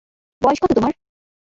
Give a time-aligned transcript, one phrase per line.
[0.41, 0.93] বয়স কত তোমার?